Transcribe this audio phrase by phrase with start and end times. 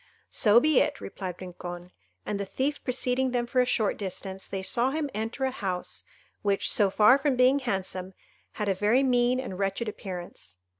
[0.31, 1.91] "So be it," replied Rincon;
[2.25, 6.05] and the thief preceding them for a short distance, they saw him enter a house
[6.41, 8.15] which, so far from being handsome,
[8.53, 10.57] had a very mean and wretched appearance.